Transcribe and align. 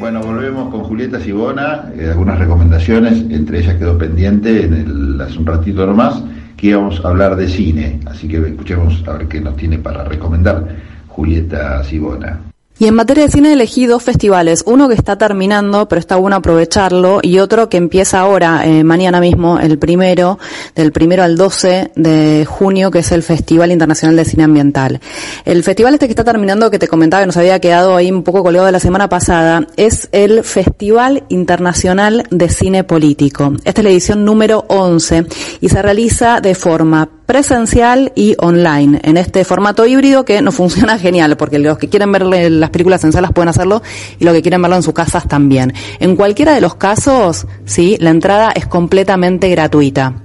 Bueno, 0.00 0.22
volvemos 0.22 0.70
con 0.70 0.82
Julieta 0.82 1.20
Sibona, 1.20 1.92
eh, 1.96 2.08
algunas 2.10 2.38
recomendaciones, 2.38 3.12
entre 3.30 3.60
ellas 3.60 3.76
quedó 3.76 3.96
pendiente 3.96 4.64
en 4.64 4.74
el, 4.74 5.20
hace 5.20 5.38
un 5.38 5.46
ratito 5.46 5.86
nomás 5.86 6.20
que 6.58 6.66
íbamos 6.66 7.02
a 7.04 7.08
hablar 7.08 7.36
de 7.36 7.48
cine, 7.48 8.00
así 8.06 8.26
que 8.26 8.36
escuchemos 8.38 9.02
a 9.06 9.12
ver 9.12 9.28
qué 9.28 9.40
nos 9.40 9.56
tiene 9.56 9.78
para 9.78 10.04
recomendar 10.04 10.66
Julieta 11.06 11.82
Sibona. 11.84 12.47
Y 12.80 12.86
en 12.86 12.94
materia 12.94 13.24
de 13.24 13.30
cine 13.30 13.52
elegí 13.52 13.86
dos 13.86 14.04
festivales, 14.04 14.62
uno 14.64 14.88
que 14.88 14.94
está 14.94 15.18
terminando, 15.18 15.88
pero 15.88 15.98
está 15.98 16.14
bueno 16.14 16.36
aprovecharlo, 16.36 17.18
y 17.22 17.40
otro 17.40 17.68
que 17.68 17.76
empieza 17.76 18.20
ahora, 18.20 18.64
eh, 18.66 18.84
mañana 18.84 19.20
mismo, 19.20 19.58
el 19.58 19.80
primero, 19.80 20.38
del 20.76 20.92
primero 20.92 21.24
al 21.24 21.36
12 21.36 21.90
de 21.96 22.46
junio, 22.48 22.92
que 22.92 23.00
es 23.00 23.10
el 23.10 23.24
Festival 23.24 23.72
Internacional 23.72 24.14
de 24.14 24.24
Cine 24.24 24.44
Ambiental. 24.44 25.00
El 25.44 25.64
festival 25.64 25.94
este 25.94 26.06
que 26.06 26.12
está 26.12 26.22
terminando, 26.22 26.70
que 26.70 26.78
te 26.78 26.86
comentaba 26.86 27.22
que 27.22 27.26
nos 27.26 27.36
había 27.36 27.58
quedado 27.58 27.96
ahí 27.96 28.12
un 28.12 28.22
poco 28.22 28.44
colgado 28.44 28.66
de 28.66 28.72
la 28.72 28.80
semana 28.80 29.08
pasada, 29.08 29.66
es 29.76 30.08
el 30.12 30.44
Festival 30.44 31.24
Internacional 31.30 32.28
de 32.30 32.48
Cine 32.48 32.84
Político. 32.84 33.54
Esta 33.64 33.80
es 33.80 33.84
la 33.84 33.90
edición 33.90 34.24
número 34.24 34.64
11 34.68 35.26
y 35.60 35.68
se 35.68 35.82
realiza 35.82 36.40
de 36.40 36.54
forma 36.54 37.08
presencial 37.28 38.10
y 38.14 38.36
online, 38.38 39.00
en 39.04 39.18
este 39.18 39.44
formato 39.44 39.86
híbrido 39.86 40.24
que 40.24 40.40
no 40.40 40.50
funciona 40.60 40.98
genial, 40.98 41.36
porque 41.36 41.58
los 41.58 41.76
que 41.76 41.90
quieren 41.90 42.10
ver 42.10 42.22
las 42.22 42.70
películas 42.70 43.04
en 43.04 43.12
salas 43.12 43.32
pueden 43.32 43.50
hacerlo 43.50 43.82
y 44.18 44.24
los 44.24 44.32
que 44.32 44.40
quieren 44.40 44.62
verlo 44.62 44.76
en 44.76 44.82
sus 44.82 44.94
casas 44.94 45.28
también. 45.28 45.74
En 46.00 46.16
cualquiera 46.16 46.54
de 46.54 46.62
los 46.62 46.76
casos, 46.76 47.46
sí, 47.66 47.98
la 48.00 48.10
entrada 48.10 48.50
es 48.52 48.66
completamente 48.66 49.50
gratuita. 49.50 50.22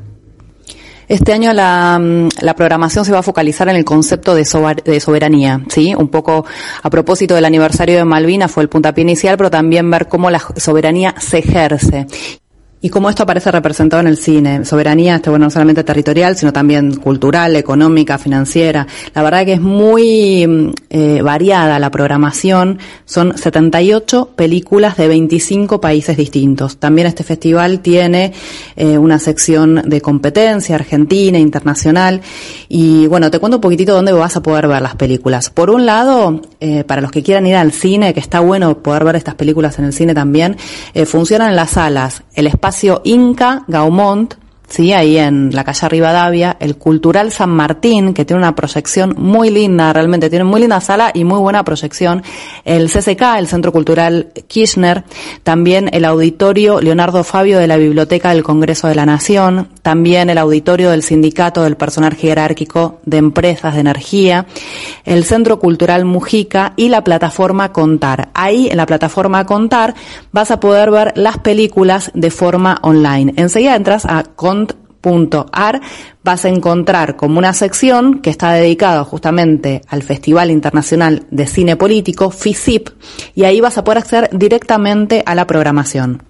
Este 1.10 1.34
año 1.34 1.52
la, 1.52 2.02
la, 2.40 2.56
programación 2.56 3.04
se 3.04 3.12
va 3.12 3.20
a 3.20 3.24
focalizar 3.24 3.68
en 3.68 3.76
el 3.76 3.84
concepto 3.84 4.34
de, 4.34 4.48
de, 4.86 5.00
soberanía, 5.02 5.62
¿sí? 5.68 5.94
Un 5.94 6.08
poco 6.08 6.46
a 6.82 6.90
propósito 6.90 7.36
del 7.36 7.44
aniversario 7.44 7.98
de 7.98 8.06
Malvinas 8.06 8.50
fue 8.50 8.64
el 8.64 8.70
puntapié 8.70 9.02
inicial, 9.02 9.36
pero 9.36 9.52
también 9.52 9.92
ver 9.92 10.08
cómo 10.08 10.32
la 10.32 10.42
soberanía 10.56 11.14
se 11.20 11.40
ejerce 11.40 12.08
y 12.84 12.90
cómo 12.90 13.10
esto 13.10 13.24
aparece 13.24 13.50
representado 13.50 14.02
en 14.02 14.08
el 14.08 14.18
cine. 14.18 14.66
Soberanía, 14.66 15.16
este, 15.16 15.30
bueno, 15.30 15.46
no 15.46 15.50
solamente 15.50 15.86
territorial, 15.86 16.36
sino 16.36 16.52
también 16.52 16.98
cultural, 16.98 17.56
económica, 17.56 18.18
financiera. 18.18 18.86
La 19.16 19.24
verdad 19.24 19.46
que 19.46 19.54
es 19.54 19.62
muy 19.62 20.46
mm, 20.46 20.72
eh, 20.90 21.22
variada 21.22 21.80
la 21.80 21.90
programación. 21.90 22.80
Son 23.06 23.38
78 23.38 24.32
películas 24.36 24.98
de 24.98 25.08
25 25.08 25.80
países 25.80 26.18
distintos. 26.18 26.76
También 26.76 27.08
este 27.08 27.24
festival 27.24 27.80
tiene 27.80 28.34
eh, 28.76 28.98
una 28.98 29.18
sección 29.18 29.84
de 29.86 30.02
competencia 30.02 30.76
argentina, 30.76 31.40
internacional. 31.40 32.20
Y 32.68 33.08
bueno, 33.08 33.32
te 33.32 33.40
cuento 33.40 33.60
un 33.60 33.62
poquitito 33.62 33.94
dónde 33.94 34.12
vas 34.12 34.36
a 34.36 34.44
poder 34.44 34.68
ver 34.68 34.82
las 34.82 34.98
películas. 34.98 35.50
Por 35.50 35.70
un 35.70 35.86
lado, 35.86 36.42
eh, 36.60 36.84
para 36.84 37.00
los 37.00 37.12
que 37.12 37.24
quieran 37.24 37.48
ir 37.48 37.56
al 37.56 37.72
cine, 37.72 38.14
que 38.14 38.20
está 38.20 38.42
bueno 38.42 38.80
poder 38.80 39.06
ver 39.06 39.16
estas 39.16 39.36
películas 39.36 39.80
en 39.80 39.86
el 39.86 39.94
cine 39.94 40.14
también, 40.14 40.58
funcionan 41.06 41.56
las 41.56 41.72
salas. 41.72 42.24
El 42.34 42.48
espacio 42.48 42.73
Inca 43.04 43.64
Gaumont, 43.68 44.36
¿sí? 44.68 44.94
ahí 44.94 45.18
en 45.18 45.52
la 45.54 45.64
calle 45.64 45.90
Rivadavia, 45.90 46.58
el 46.60 46.78
Cultural 46.78 47.32
San 47.32 47.52
Martín, 47.52 48.14
que 48.14 48.26
tiene 48.26 48.40
una 48.40 48.56
proyección 48.56 49.16
muy 49.18 49.52
linda, 49.52 49.94
realmente 49.94 50.30
tiene 50.30 50.46
muy 50.46 50.62
linda 50.62 50.82
sala 50.82 51.12
y 51.14 51.24
muy 51.24 51.40
buena 51.40 51.64
proyección, 51.64 52.24
el 52.66 52.90
CCK, 52.90 53.22
el 53.38 53.48
Centro 53.48 53.72
Cultural 53.72 54.32
Kirchner, 54.48 55.04
también 55.44 55.90
el 55.94 56.06
Auditorio 56.06 56.82
Leonardo 56.82 57.24
Fabio 57.24 57.60
de 57.60 57.68
la 57.68 57.78
Biblioteca 57.78 58.30
del 58.30 58.44
Congreso 58.44 58.88
de 58.88 58.96
la 58.96 59.06
Nación, 59.06 59.68
también 59.84 60.30
el 60.30 60.40
Auditorio 60.40 60.90
del 60.90 61.04
Sindicato 61.04 61.62
del 61.62 61.76
Personal 61.76 62.16
Jerárquico 62.16 63.02
de 63.06 63.18
Empresas 63.18 63.76
de 63.76 63.82
Energía, 63.82 64.48
el 65.04 65.26
Centro 65.26 65.60
Cultural 65.60 66.06
Mujica 66.06 66.74
y 66.78 66.90
la 66.90 67.04
plataforma 67.04 67.72
Contar. 67.74 68.30
Ahí, 68.34 68.70
en 68.72 68.78
la 68.78 68.86
plataforma 68.86 69.46
Contar, 69.46 69.94
vas 70.32 70.50
a 70.52 70.60
poder 70.60 70.90
ver 70.90 71.14
las 71.16 71.38
películas 71.38 72.12
de 72.16 72.32
forma 72.32 72.80
online. 72.82 73.34
Enseguida 73.36 73.76
entras 73.76 74.06
a 74.06 74.24
cont.ar, 74.24 75.82
vas 76.24 76.46
a 76.46 76.50
encontrar 76.50 77.18
como 77.18 77.38
una 77.38 77.52
sección 77.52 78.20
que 78.20 78.30
está 78.30 78.54
dedicada 78.54 79.04
justamente 79.04 79.82
al 79.90 80.02
Festival 80.02 80.50
Internacional 80.50 81.24
de 81.30 81.46
Cine 81.46 81.76
Político, 81.76 82.30
FICIP, 82.30 82.90
y 83.36 83.44
ahí 83.44 83.60
vas 83.60 83.78
a 83.78 83.84
poder 83.84 83.98
acceder 83.98 84.30
directamente 84.32 85.24
a 85.26 85.36
la 85.36 85.46
programación 85.46 86.24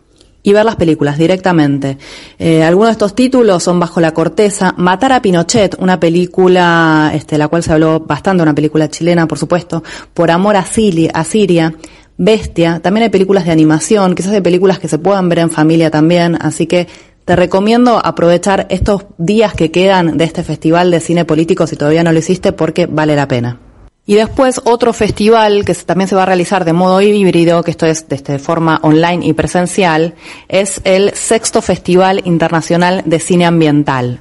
y 0.43 0.53
ver 0.53 0.65
las 0.65 0.75
películas 0.75 1.17
directamente. 1.17 1.97
Eh, 2.37 2.63
algunos 2.63 2.89
de 2.89 2.91
estos 2.91 3.15
títulos 3.15 3.63
son 3.63 3.79
Bajo 3.79 4.01
la 4.01 4.13
Corteza, 4.13 4.75
Matar 4.77 5.13
a 5.13 5.21
Pinochet, 5.21 5.75
una 5.79 5.99
película, 5.99 7.11
este, 7.13 7.37
la 7.37 7.47
cual 7.47 7.63
se 7.63 7.71
habló 7.71 8.01
bastante, 8.01 8.43
una 8.43 8.53
película 8.53 8.89
chilena, 8.89 9.27
por 9.27 9.39
supuesto, 9.39 9.83
Por 10.13 10.29
Amor 10.29 10.57
a, 10.57 10.65
a 11.13 11.23
Siria, 11.23 11.73
Bestia, 12.17 12.79
también 12.79 13.05
hay 13.05 13.09
películas 13.09 13.45
de 13.45 13.51
animación, 13.51 14.13
quizás 14.13 14.33
de 14.33 14.41
películas 14.41 14.77
que 14.77 14.87
se 14.87 14.99
puedan 14.99 15.29
ver 15.29 15.39
en 15.39 15.49
familia 15.49 15.89
también, 15.89 16.37
así 16.39 16.67
que 16.67 16.87
te 17.25 17.35
recomiendo 17.35 17.99
aprovechar 18.03 18.67
estos 18.69 19.05
días 19.17 19.53
que 19.53 19.71
quedan 19.71 20.17
de 20.17 20.25
este 20.25 20.43
festival 20.43 20.91
de 20.91 20.99
cine 20.99 21.25
político 21.25 21.65
si 21.65 21.75
todavía 21.75 22.03
no 22.03 22.11
lo 22.11 22.19
hiciste 22.19 22.51
porque 22.51 22.85
vale 22.85 23.15
la 23.15 23.27
pena. 23.27 23.62
Y 24.05 24.15
después 24.15 24.59
otro 24.65 24.91
festival 24.91 25.63
que 25.63 25.73
también 25.75 26.09
se 26.09 26.15
va 26.15 26.23
a 26.23 26.25
realizar 26.25 26.65
de 26.65 26.73
modo 26.73 26.99
híbrido, 26.99 27.63
que 27.63 27.71
esto 27.71 27.85
es 27.85 28.09
de 28.09 28.15
este, 28.15 28.37
forma 28.37 28.79
online 28.83 29.25
y 29.25 29.31
presencial, 29.31 30.15
es 30.49 30.81
el 30.83 31.13
sexto 31.15 31.61
Festival 31.61 32.21
Internacional 32.25 33.03
de 33.05 33.19
Cine 33.19 33.45
Ambiental. 33.45 34.19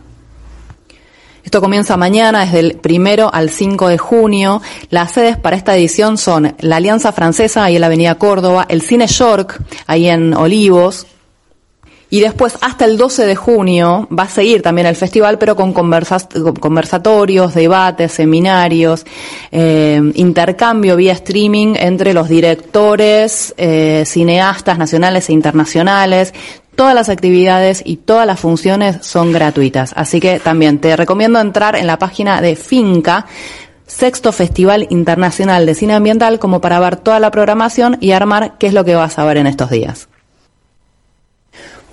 Esto 1.42 1.60
comienza 1.60 1.96
mañana, 1.96 2.44
desde 2.44 2.60
el 2.60 2.76
primero 2.76 3.28
al 3.34 3.50
5 3.50 3.88
de 3.88 3.98
junio. 3.98 4.62
Las 4.90 5.10
sedes 5.10 5.36
para 5.36 5.56
esta 5.56 5.76
edición 5.76 6.16
son 6.16 6.54
la 6.60 6.76
Alianza 6.76 7.10
Francesa, 7.10 7.64
ahí 7.64 7.74
en 7.74 7.80
la 7.80 7.88
Avenida 7.88 8.14
Córdoba, 8.14 8.64
el 8.68 8.82
Cine 8.82 9.08
York, 9.08 9.60
ahí 9.88 10.08
en 10.08 10.34
Olivos, 10.34 11.08
y 12.12 12.20
después, 12.20 12.58
hasta 12.60 12.84
el 12.84 12.98
12 12.98 13.24
de 13.24 13.36
junio, 13.36 14.06
va 14.12 14.24
a 14.24 14.28
seguir 14.28 14.60
también 14.60 14.86
el 14.86 14.96
festival, 14.96 15.38
pero 15.38 15.56
con 15.56 15.72
conversatorios, 15.72 17.54
debates, 17.54 18.12
seminarios, 18.12 19.06
eh, 19.50 19.98
intercambio 20.16 20.96
vía 20.96 21.14
streaming 21.14 21.74
entre 21.74 22.12
los 22.12 22.28
directores, 22.28 23.54
eh, 23.56 24.02
cineastas 24.04 24.76
nacionales 24.76 25.30
e 25.30 25.32
internacionales. 25.32 26.34
Todas 26.76 26.94
las 26.94 27.08
actividades 27.08 27.80
y 27.82 27.96
todas 27.96 28.26
las 28.26 28.40
funciones 28.40 28.98
son 29.00 29.32
gratuitas. 29.32 29.94
Así 29.96 30.20
que 30.20 30.38
también 30.38 30.80
te 30.80 30.94
recomiendo 30.94 31.40
entrar 31.40 31.76
en 31.76 31.86
la 31.86 31.98
página 31.98 32.42
de 32.42 32.56
Finca, 32.56 33.24
Sexto 33.86 34.32
Festival 34.32 34.86
Internacional 34.90 35.64
de 35.64 35.74
Cine 35.74 35.94
Ambiental, 35.94 36.38
como 36.38 36.60
para 36.60 36.78
ver 36.78 36.96
toda 36.96 37.20
la 37.20 37.30
programación 37.30 37.96
y 38.02 38.12
armar 38.12 38.58
qué 38.58 38.66
es 38.66 38.74
lo 38.74 38.84
que 38.84 38.96
vas 38.96 39.18
a 39.18 39.24
ver 39.24 39.38
en 39.38 39.46
estos 39.46 39.70
días. 39.70 40.10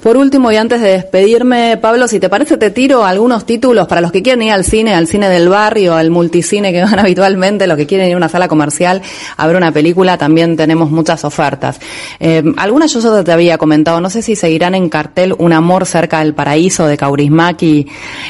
Por 0.02 0.16
último, 0.16 0.50
y 0.50 0.56
antes 0.56 0.80
de 0.80 0.92
despedirme, 0.92 1.76
Pablo, 1.76 2.08
si 2.08 2.22
te 2.22 2.30
parece, 2.30 2.56
te 2.56 2.70
tiro 2.70 3.04
algunos 3.04 3.46
títulos 3.46 3.86
para 3.86 4.00
los 4.00 4.14
que 4.14 4.24
quieren 4.24 4.42
ir 4.44 4.54
al 4.54 4.64
cine, 4.64 4.94
al 4.94 5.08
cine 5.08 5.28
del 5.28 5.50
barrio, 5.50 5.94
al 5.94 6.10
multicine 6.10 6.72
que 6.72 6.82
van 6.84 7.00
habitualmente, 7.00 7.68
los 7.68 7.76
que 7.76 7.86
quieren 7.86 8.08
ir 8.08 8.14
a 8.14 8.18
una 8.18 8.30
sala 8.30 8.48
comercial 8.48 9.02
a 9.36 9.46
ver 9.46 9.58
una 9.58 9.74
película, 9.74 10.18
también 10.18 10.56
tenemos 10.56 10.90
muchas 10.90 11.26
ofertas. 11.26 11.82
Eh, 12.22 12.42
algunas 12.56 12.94
yo 12.94 13.24
te 13.26 13.32
había 13.34 13.58
comentado, 13.58 14.00
no 14.00 14.10
sé 14.10 14.22
si 14.22 14.38
seguirán 14.38 14.74
en 14.74 14.88
cartel 14.88 15.36
Un 15.38 15.52
amor 15.52 15.86
cerca 15.86 16.20
del 16.20 16.34
paraíso 16.34 16.88
de 16.88 16.96
Kaurismäki, 16.96 17.88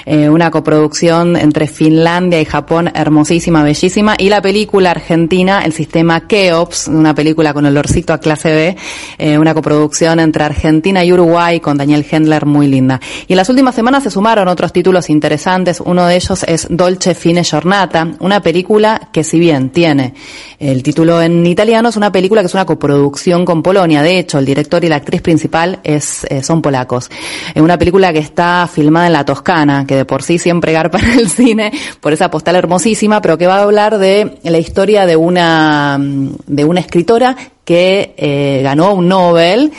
eh, 0.08 0.28
una 0.28 0.50
coproducción 0.50 1.36
entre 1.36 1.68
Finlandia 1.68 2.42
y 2.42 2.46
Japón, 2.46 2.92
hermosísima, 2.96 3.64
bellísima, 3.64 4.16
y 4.18 4.30
la 4.30 4.42
película 4.42 4.90
argentina, 4.90 5.62
El 5.64 5.74
sistema 5.74 6.28
Keops, 6.28 6.88
una 6.88 7.14
película 7.14 7.54
con 7.54 7.68
olorcito 7.68 8.12
a 8.12 8.18
clase 8.18 8.52
B, 8.52 8.78
eh, 9.20 9.38
una 9.38 9.54
coproducción 9.54 10.20
entre 10.20 10.44
Argentina 10.44 11.04
y 11.06 11.14
Uruguay, 11.14 11.59
con 11.62 11.78
Daniel 11.78 12.06
Hendler 12.10 12.46
muy 12.46 12.68
linda. 12.68 13.00
Y 13.28 13.34
en 13.34 13.38
las 13.38 13.50
últimas 13.50 13.76
semanas 13.76 14.04
se 14.04 14.12
sumaron 14.12 14.48
otros 14.48 14.74
títulos 14.74 15.10
interesantes. 15.10 15.82
Uno 15.84 16.06
de 16.06 16.16
ellos 16.16 16.44
es 16.44 16.68
Dolce 16.70 17.16
Fine 17.16 17.44
Giornata, 17.44 18.08
una 18.20 18.42
película 18.42 19.10
que 19.12 19.24
si 19.24 19.40
bien 19.40 19.70
tiene 19.70 20.14
el 20.60 20.84
título 20.84 21.22
en 21.22 21.46
italiano, 21.46 21.88
es 21.88 21.96
una 21.96 22.12
película 22.12 22.42
que 22.42 22.48
es 22.48 22.54
una 22.54 22.66
coproducción 22.66 23.46
con 23.46 23.64
Polonia. 23.64 24.02
De 24.02 24.20
hecho, 24.20 24.38
el 24.40 24.46
director 24.46 24.84
y 24.84 24.90
la 24.90 24.98
actriz 24.98 25.22
principal 25.22 25.80
es, 25.84 26.26
eh, 26.30 26.44
son 26.44 26.62
polacos. 26.62 27.10
Es 27.56 27.62
una 27.62 27.78
película 27.78 28.12
que 28.12 28.20
está 28.20 28.70
filmada 28.72 29.08
en 29.08 29.14
la 29.14 29.24
Toscana, 29.24 29.86
que 29.88 29.96
de 29.96 30.06
por 30.06 30.22
sí 30.22 30.38
siempre 30.38 30.74
garpa 30.74 31.00
en 31.00 31.20
el 31.20 31.30
cine 31.30 31.72
por 32.02 32.12
esa 32.12 32.30
postal 32.30 32.58
hermosísima, 32.58 33.22
pero 33.22 33.38
que 33.38 33.48
va 33.48 33.60
a 33.60 33.64
hablar 33.64 33.98
de 34.00 34.38
la 34.44 34.58
historia 34.58 35.06
de 35.06 35.16
una, 35.16 35.98
de 36.00 36.66
una 36.66 36.82
escritora 36.82 37.38
que 37.70 38.16
eh, 38.18 38.62
ganó 38.64 38.96
un 38.96 39.08
Nobel 39.08 39.72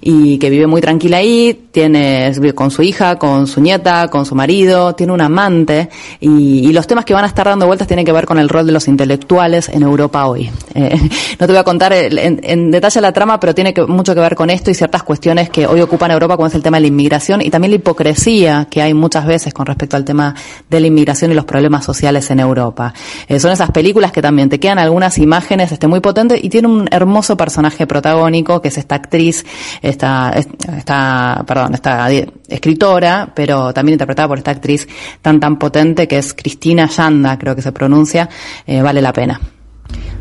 y 0.00 0.38
que 0.38 0.48
vive 0.48 0.66
muy 0.66 0.80
tranquila 0.80 1.18
ahí, 1.18 1.68
tiene 1.72 2.32
con 2.54 2.70
su 2.70 2.82
hija, 2.82 3.18
con 3.18 3.46
su 3.46 3.60
nieta, 3.60 4.08
con 4.08 4.24
su 4.24 4.34
marido, 4.34 4.94
tiene 4.94 5.12
un 5.12 5.20
amante 5.20 5.90
y, 6.20 6.66
y, 6.66 6.72
los 6.72 6.86
temas 6.86 7.04
que 7.04 7.12
van 7.12 7.24
a 7.24 7.26
estar 7.26 7.44
dando 7.44 7.66
vueltas 7.66 7.86
tienen 7.86 8.06
que 8.06 8.12
ver 8.12 8.24
con 8.24 8.38
el 8.38 8.48
rol 8.48 8.64
de 8.64 8.72
los 8.72 8.88
intelectuales 8.88 9.68
en 9.68 9.82
Europa 9.82 10.23
hoy. 10.26 10.50
Eh, 10.74 10.96
no 11.38 11.46
te 11.46 11.52
voy 11.52 11.56
a 11.56 11.64
contar 11.64 11.92
en, 11.92 12.40
en, 12.42 12.70
detalle 12.70 13.00
la 13.00 13.12
trama, 13.12 13.38
pero 13.40 13.54
tiene 13.54 13.72
que, 13.72 13.84
mucho 13.86 14.14
que 14.14 14.20
ver 14.20 14.34
con 14.34 14.50
esto 14.50 14.70
y 14.70 14.74
ciertas 14.74 15.02
cuestiones 15.02 15.50
que 15.50 15.66
hoy 15.66 15.80
ocupan 15.80 16.10
Europa, 16.10 16.36
como 16.36 16.46
es 16.46 16.54
el 16.54 16.62
tema 16.62 16.78
de 16.78 16.82
la 16.82 16.86
inmigración 16.88 17.42
y 17.42 17.50
también 17.50 17.70
la 17.70 17.76
hipocresía 17.76 18.66
que 18.70 18.82
hay 18.82 18.94
muchas 18.94 19.26
veces 19.26 19.52
con 19.54 19.66
respecto 19.66 19.96
al 19.96 20.04
tema 20.04 20.34
de 20.68 20.80
la 20.80 20.86
inmigración 20.86 21.30
y 21.30 21.34
los 21.34 21.44
problemas 21.44 21.84
sociales 21.84 22.30
en 22.30 22.40
Europa. 22.40 22.92
Eh, 23.28 23.38
son 23.38 23.52
esas 23.52 23.70
películas 23.70 24.12
que 24.12 24.22
también 24.22 24.48
te 24.48 24.58
quedan 24.58 24.78
algunas 24.78 25.18
imágenes 25.18 25.72
este, 25.72 25.86
muy 25.86 26.00
potentes 26.00 26.42
y 26.42 26.48
tiene 26.48 26.68
un 26.68 26.88
hermoso 26.90 27.36
personaje 27.36 27.86
protagónico 27.86 28.60
que 28.60 28.68
es 28.68 28.78
esta 28.78 28.94
actriz, 28.94 29.44
esta, 29.82 30.34
esta, 30.76 31.44
perdón, 31.46 31.74
esta 31.74 32.08
escritora, 32.10 33.30
pero 33.34 33.72
también 33.72 33.94
interpretada 33.94 34.28
por 34.28 34.38
esta 34.38 34.50
actriz 34.50 34.86
tan 35.22 35.40
tan 35.40 35.58
potente 35.58 36.08
que 36.08 36.18
es 36.18 36.34
Cristina 36.34 36.88
Yanda, 36.88 37.38
creo 37.38 37.54
que 37.54 37.62
se 37.62 37.72
pronuncia, 37.72 38.28
eh, 38.66 38.82
vale 38.82 39.00
la 39.02 39.12
pena. 39.12 39.40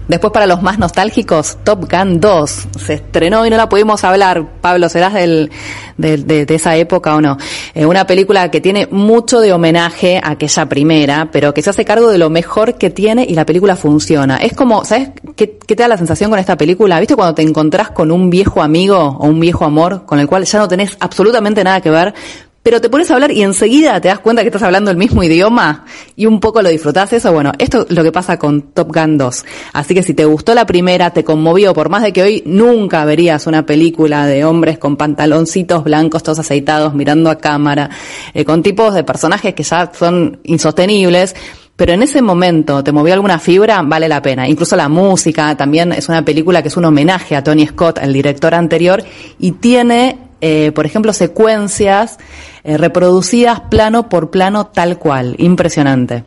Después 0.07 0.33
para 0.33 0.45
los 0.45 0.61
más 0.61 0.79
nostálgicos, 0.79 1.57
Top 1.63 1.89
Gun 1.89 2.19
2 2.19 2.67
se 2.77 2.95
estrenó 2.95 3.45
y 3.45 3.49
no 3.49 3.57
la 3.57 3.69
pudimos 3.69 4.03
hablar. 4.03 4.59
Pablo, 4.59 4.89
¿serás 4.89 5.13
del, 5.13 5.49
de, 5.97 6.45
esa 6.49 6.75
época 6.75 7.15
o 7.15 7.21
no? 7.21 7.37
Eh, 7.73 7.85
una 7.85 8.05
película 8.05 8.51
que 8.51 8.59
tiene 8.59 8.87
mucho 8.91 9.39
de 9.39 9.53
homenaje 9.53 10.19
a 10.21 10.31
aquella 10.31 10.67
primera, 10.67 11.29
pero 11.31 11.53
que 11.53 11.61
se 11.61 11.69
hace 11.69 11.85
cargo 11.85 12.09
de 12.09 12.17
lo 12.17 12.29
mejor 12.29 12.75
que 12.75 12.89
tiene 12.89 13.25
y 13.27 13.33
la 13.33 13.45
película 13.45 13.75
funciona. 13.75 14.37
Es 14.37 14.53
como, 14.53 14.83
¿sabes 14.83 15.11
qué, 15.35 15.57
qué 15.65 15.75
te 15.75 15.83
da 15.83 15.87
la 15.87 15.97
sensación 15.97 16.29
con 16.29 16.39
esta 16.39 16.57
película? 16.57 16.99
¿Viste 16.99 17.15
cuando 17.15 17.35
te 17.35 17.41
encontrás 17.41 17.91
con 17.91 18.11
un 18.11 18.29
viejo 18.29 18.61
amigo 18.61 18.97
o 18.97 19.27
un 19.27 19.39
viejo 19.39 19.63
amor 19.63 20.05
con 20.05 20.19
el 20.19 20.27
cual 20.27 20.43
ya 20.43 20.59
no 20.59 20.67
tenés 20.67 20.97
absolutamente 20.99 21.63
nada 21.63 21.79
que 21.79 21.89
ver, 21.89 22.13
pero 22.63 22.79
te 22.79 22.89
pones 22.89 23.11
a 23.11 23.15
hablar 23.15 23.31
y 23.31 23.43
enseguida 23.43 23.99
te 23.99 24.07
das 24.07 24.19
cuenta 24.19 24.41
que 24.41 24.47
estás 24.47 24.63
hablando 24.63 24.89
el 24.89 24.95
mismo 24.95 25.21
idioma 25.21 25.83
y 26.15 26.25
un 26.25 26.39
poco 26.39 26.61
lo 26.61 26.69
disfrutás 26.69 27.11
eso. 27.11 27.33
Bueno, 27.33 27.51
esto 27.59 27.85
es 27.87 27.95
lo 27.95 28.03
que 28.03 28.13
pasa 28.13 28.39
con 28.39 28.61
Top 28.73 28.95
Gun 28.95 29.17
2. 29.17 29.45
Así 29.73 29.93
que 29.93 30.01
si 30.01 30.13
te 30.13 30.23
gustó 30.23 30.55
la 30.55 30.65
primera, 30.65 31.11
te 31.11 31.25
conmovió, 31.25 31.73
por 31.73 31.89
más 31.89 32.03
de 32.03 32.13
que 32.13 32.23
hoy 32.23 32.43
nunca 32.45 33.03
verías 33.03 33.47
una 33.47 33.65
película 33.65 34.25
de 34.25 34.45
hombres 34.45 34.77
con 34.77 34.95
pantaloncitos 34.95 35.83
blancos, 35.83 36.23
todos 36.23 36.39
aceitados, 36.39 36.93
mirando 36.93 37.29
a 37.29 37.37
cámara, 37.37 37.89
eh, 38.33 38.45
con 38.45 38.63
tipos 38.63 38.93
de 38.93 39.03
personajes 39.03 39.53
que 39.53 39.63
ya 39.63 39.91
son 39.93 40.39
insostenibles, 40.43 41.35
pero 41.75 41.91
en 41.91 42.03
ese 42.03 42.21
momento 42.21 42.81
te 42.81 42.93
movió 42.93 43.13
alguna 43.13 43.39
fibra, 43.39 43.81
vale 43.81 44.07
la 44.07 44.21
pena. 44.21 44.47
Incluso 44.47 44.77
la 44.77 44.87
música 44.87 45.57
también 45.57 45.91
es 45.91 46.07
una 46.07 46.23
película 46.23 46.61
que 46.61 46.69
es 46.69 46.77
un 46.77 46.85
homenaje 46.85 47.35
a 47.35 47.43
Tony 47.43 47.67
Scott, 47.67 47.99
el 48.01 48.13
director 48.13 48.53
anterior, 48.53 49.03
y 49.39 49.53
tiene 49.53 50.22
eh, 50.45 50.73
por 50.73 50.85
ejemplo, 50.85 51.13
secuencias 51.13 52.17
eh, 52.65 52.77
reproducidas 52.77 53.61
plano 53.61 54.09
por 54.09 54.29
plano 54.29 54.67
tal 54.67 54.99
cual. 54.99 55.35
Impresionante. 55.37 56.25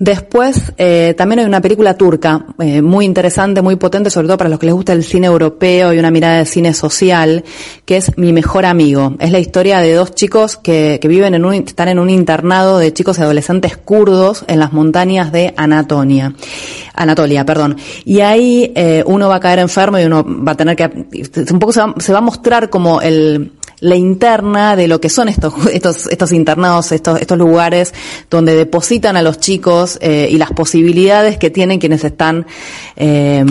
Después 0.00 0.72
eh, 0.78 1.14
también 1.14 1.40
hay 1.40 1.44
una 1.44 1.60
película 1.60 1.92
turca 1.92 2.46
eh, 2.58 2.80
muy 2.80 3.04
interesante, 3.04 3.60
muy 3.60 3.76
potente, 3.76 4.08
sobre 4.08 4.28
todo 4.28 4.38
para 4.38 4.48
los 4.48 4.58
que 4.58 4.64
les 4.64 4.74
gusta 4.74 4.94
el 4.94 5.04
cine 5.04 5.26
europeo 5.26 5.92
y 5.92 5.98
una 5.98 6.10
mirada 6.10 6.38
de 6.38 6.46
cine 6.46 6.72
social, 6.72 7.44
que 7.84 7.98
es 7.98 8.16
Mi 8.16 8.32
mejor 8.32 8.64
amigo. 8.64 9.14
Es 9.20 9.30
la 9.30 9.38
historia 9.38 9.78
de 9.80 9.92
dos 9.92 10.14
chicos 10.14 10.56
que, 10.56 10.98
que 11.02 11.06
viven 11.06 11.34
en 11.34 11.44
un, 11.44 11.52
están 11.52 11.88
en 11.88 11.98
un 11.98 12.08
internado 12.08 12.78
de 12.78 12.94
chicos 12.94 13.18
y 13.18 13.22
adolescentes 13.22 13.76
kurdos 13.76 14.42
en 14.48 14.58
las 14.58 14.72
montañas 14.72 15.32
de 15.32 15.52
Anatolia. 15.58 16.32
Anatolia, 16.94 17.44
perdón. 17.44 17.76
Y 18.06 18.20
ahí 18.20 18.72
eh, 18.74 19.04
uno 19.06 19.28
va 19.28 19.36
a 19.36 19.40
caer 19.40 19.58
enfermo 19.58 19.98
y 19.98 20.04
uno 20.04 20.24
va 20.26 20.52
a 20.52 20.56
tener 20.56 20.76
que, 20.76 20.90
un 21.52 21.58
poco 21.58 21.74
se 21.74 21.80
va, 21.80 21.94
se 21.98 22.12
va 22.12 22.18
a 22.20 22.22
mostrar 22.22 22.70
como 22.70 23.02
el, 23.02 23.52
la 23.80 23.96
interna 23.96 24.76
de 24.76 24.88
lo 24.88 25.00
que 25.00 25.08
son 25.08 25.28
estos, 25.28 25.54
estos, 25.72 26.06
estos 26.06 26.32
internados, 26.32 26.92
estos, 26.92 27.20
estos 27.20 27.38
lugares 27.38 27.94
donde 28.30 28.54
depositan 28.54 29.16
a 29.16 29.22
los 29.22 29.40
chicos 29.40 29.98
eh, 30.00 30.28
y 30.30 30.36
las 30.36 30.52
posibilidades 30.52 31.38
que 31.38 31.50
tienen 31.50 31.78
quienes 31.78 32.04
están 32.04 32.46
eh, 32.96 33.44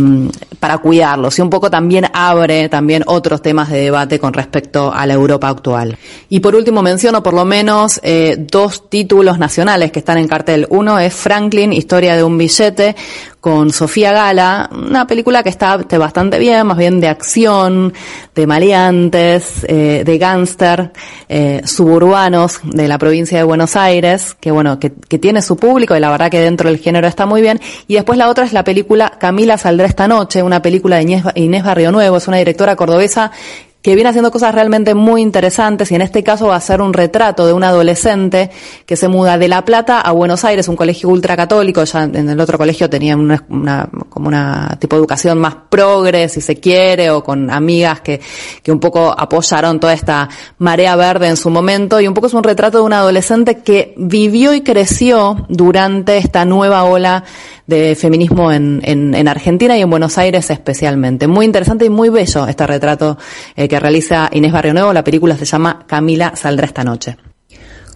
para 0.59 0.77
cuidarlos. 0.77 1.37
Y 1.39 1.41
un 1.41 1.49
poco 1.49 1.69
también 1.69 2.05
abre 2.13 2.69
también 2.69 3.03
otros 3.07 3.41
temas 3.41 3.69
de 3.69 3.81
debate 3.81 4.19
con 4.19 4.33
respecto 4.33 4.93
a 4.93 5.05
la 5.05 5.13
Europa 5.13 5.49
actual. 5.49 5.97
Y 6.29 6.39
por 6.39 6.55
último 6.55 6.81
menciono 6.81 7.23
por 7.23 7.33
lo 7.33 7.45
menos 7.45 7.99
eh, 8.03 8.37
dos 8.39 8.89
títulos 8.89 9.39
nacionales 9.39 9.91
que 9.91 9.99
están 9.99 10.17
en 10.17 10.27
cartel. 10.27 10.67
Uno 10.69 10.99
es 10.99 11.13
Franklin, 11.13 11.73
Historia 11.73 12.15
de 12.15 12.23
un 12.23 12.37
billete, 12.37 12.95
con 13.39 13.71
Sofía 13.71 14.11
Gala, 14.11 14.69
una 14.71 15.07
película 15.07 15.43
que 15.43 15.49
está 15.49 15.77
bastante 15.77 16.39
bien, 16.39 16.67
más 16.67 16.77
bien 16.77 16.99
de 16.99 17.07
acción, 17.07 17.93
de 18.35 18.47
maleantes, 18.47 19.65
eh, 19.67 20.03
de 20.05 20.17
gángster, 20.17 20.91
eh, 21.29 21.61
suburbanos 21.63 22.59
de 22.63 22.87
la 22.87 22.97
provincia 22.97 23.37
de 23.37 23.43
Buenos 23.43 23.75
Aires, 23.75 24.35
que 24.39 24.51
bueno, 24.51 24.79
que, 24.79 24.91
que, 24.91 25.19
tiene 25.19 25.41
su 25.41 25.55
público 25.55 25.95
y 25.95 25.99
la 25.99 26.11
verdad 26.11 26.29
que 26.29 26.41
dentro 26.41 26.69
del 26.69 26.79
género 26.79 27.07
está 27.07 27.25
muy 27.25 27.41
bien. 27.41 27.59
Y 27.87 27.95
después 27.95 28.17
la 28.17 28.29
otra 28.29 28.43
es 28.43 28.51
la 28.51 28.63
película 28.63 29.13
Camila 29.19 29.57
saldrá 29.57 29.87
esta 29.87 30.07
noche, 30.07 30.43
una 30.43 30.61
película 30.61 30.97
de 30.97 31.03
Inés, 31.03 31.23
Inés 31.35 31.63
Barrio 31.63 31.91
Nuevo, 31.91 32.17
es 32.17 32.27
una 32.27 32.37
directora 32.37 32.75
cordobesa 32.75 33.31
que 33.81 33.95
viene 33.95 34.09
haciendo 34.09 34.31
cosas 34.31 34.53
realmente 34.53 34.93
muy 34.93 35.21
interesantes 35.21 35.91
y 35.91 35.95
en 35.95 36.01
este 36.01 36.21
caso 36.21 36.47
va 36.47 36.57
a 36.57 36.61
ser 36.61 36.81
un 36.81 36.93
retrato 36.93 37.47
de 37.47 37.53
un 37.53 37.63
adolescente 37.63 38.49
que 38.85 38.97
se 38.97 39.07
muda 39.07 39.37
de 39.37 39.47
La 39.47 39.63
Plata 39.63 40.01
a 40.01 40.11
Buenos 40.11 40.43
Aires, 40.43 40.67
un 40.67 40.75
colegio 40.75 41.07
ultracatólico, 41.09 41.83
ya 41.85 42.03
en 42.03 42.29
el 42.29 42.39
otro 42.41 42.57
colegio 42.57 42.89
tenía 42.89 43.15
una, 43.15 43.43
una, 43.49 43.89
como 44.09 44.27
una 44.27 44.77
tipo 44.79 44.95
de 44.95 44.99
educación 44.99 45.39
más 45.39 45.55
progre, 45.69 46.27
si 46.27 46.41
se 46.41 46.57
quiere, 46.57 47.09
o 47.09 47.23
con 47.23 47.49
amigas 47.49 48.01
que, 48.01 48.19
que 48.61 48.71
un 48.71 48.79
poco 48.79 49.15
apoyaron 49.17 49.79
toda 49.79 49.93
esta 49.93 50.27
marea 50.57 50.95
verde 50.95 51.27
en 51.27 51.37
su 51.37 51.49
momento. 51.49 52.01
Y 52.01 52.07
un 52.07 52.13
poco 52.13 52.27
es 52.27 52.33
un 52.33 52.43
retrato 52.43 52.79
de 52.79 52.83
un 52.83 52.93
adolescente 52.93 53.59
que 53.59 53.93
vivió 53.97 54.53
y 54.53 54.61
creció 54.61 55.45
durante 55.47 56.17
esta 56.17 56.43
nueva 56.43 56.83
ola 56.83 57.23
de 57.69 57.95
feminismo 57.95 58.51
en, 58.51 58.81
en, 58.83 59.13
en 59.15 59.27
Argentina 59.27 59.77
y 59.77 59.81
en 59.81 59.89
Buenos 59.89 60.17
Aires 60.17 60.49
especialmente. 60.49 61.27
Muy 61.27 61.45
interesante 61.45 61.85
y 61.85 61.89
muy 61.89 62.09
bello 62.09 62.47
este 62.47 62.67
retrato 62.67 63.17
eh, 63.55 63.67
que 63.67 63.79
realiza 63.79 64.29
Inés 64.33 64.51
Barrio 64.51 64.73
Nuevo. 64.73 64.91
La 64.91 65.03
película 65.03 65.37
se 65.37 65.45
llama 65.45 65.85
Camila 65.87 66.33
saldrá 66.35 66.65
esta 66.65 66.83
noche. 66.83 67.15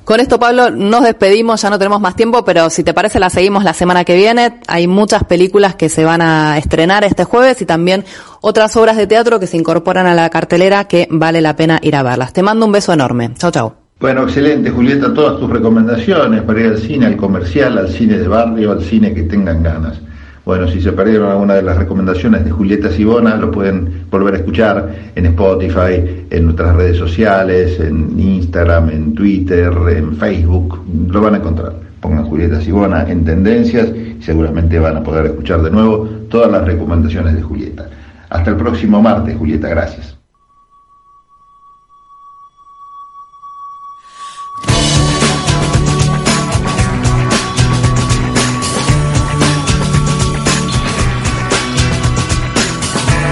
Con 0.04 0.20
esto, 0.20 0.38
Pablo, 0.38 0.70
nos 0.70 1.04
despedimos, 1.04 1.62
ya 1.62 1.70
no 1.70 1.78
tenemos 1.80 2.02
más 2.02 2.18
tiempo, 2.18 2.44
pero 2.44 2.70
si 2.70 2.84
te 2.84 2.94
parece 2.94 3.22
la 3.22 3.30
seguimos 3.30 3.64
la 3.64 3.74
semana 3.74 4.04
que 4.04 4.16
viene. 4.16 4.60
Hay 4.68 4.86
muchas 4.86 5.24
películas 5.24 5.76
que 5.76 5.88
se 5.88 6.04
van 6.04 6.22
a 6.22 6.58
estrenar 6.58 7.06
este 7.06 7.24
jueves 7.24 7.62
y 7.62 7.66
también 7.66 8.04
otras 8.42 8.76
obras 8.76 8.98
de 8.98 9.08
teatro 9.08 9.40
que 9.40 9.48
se 9.48 9.56
incorporan 9.56 10.06
a 10.06 10.14
la 10.14 10.30
cartelera 10.30 10.90
que 10.90 11.08
vale 11.10 11.40
la 11.40 11.56
pena 11.56 11.80
ir 11.82 11.96
a 11.96 12.04
verlas. 12.04 12.34
Te 12.34 12.44
mando 12.44 12.66
un 12.66 12.74
beso 12.74 12.92
enorme. 12.92 13.34
Chao, 13.38 13.52
chao. 13.52 13.83
Bueno, 14.04 14.24
excelente, 14.24 14.70
Julieta, 14.70 15.14
todas 15.14 15.40
tus 15.40 15.50
recomendaciones 15.50 16.42
para 16.42 16.60
ir 16.60 16.66
al 16.66 16.78
cine, 16.78 17.06
al 17.06 17.16
comercial, 17.16 17.78
al 17.78 17.88
cine 17.88 18.18
de 18.18 18.28
barrio, 18.28 18.74
al 18.74 18.82
cine 18.82 19.14
que 19.14 19.24
tengan 19.24 19.64
ganas. 19.64 19.98
Bueno, 20.44 20.68
si 20.68 20.82
se 20.82 20.92
perdieron 20.92 21.32
alguna 21.32 21.54
de 21.54 21.62
las 21.62 21.78
recomendaciones 21.78 22.44
de 22.44 22.52
Julieta 22.52 22.92
Sibona, 22.92 23.38
lo 23.38 23.50
pueden 23.50 24.08
volver 24.12 24.34
a 24.34 24.38
escuchar 24.40 24.94
en 25.16 25.28
Spotify, 25.28 26.26
en 26.30 26.44
nuestras 26.44 26.76
redes 26.76 26.98
sociales, 26.98 27.80
en 27.80 28.20
Instagram, 28.20 28.90
en 28.90 29.16
Twitter, 29.16 29.72
en 29.92 30.18
Facebook, 30.18 30.84
lo 31.10 31.22
van 31.22 31.36
a 31.36 31.38
encontrar. 31.38 31.74
Pongan 32.02 32.26
Julieta 32.26 32.60
Sibona 32.60 33.10
en 33.10 33.24
tendencias 33.24 33.88
y 33.88 34.22
seguramente 34.22 34.80
van 34.80 34.98
a 34.98 35.02
poder 35.02 35.28
escuchar 35.28 35.62
de 35.62 35.72
nuevo 35.72 36.10
todas 36.30 36.52
las 36.52 36.66
recomendaciones 36.66 37.36
de 37.36 37.42
Julieta. 37.42 37.90
Hasta 38.30 38.50
el 38.50 38.58
próximo 38.58 39.02
martes, 39.02 39.38
Julieta, 39.38 39.70
gracias. 39.70 40.23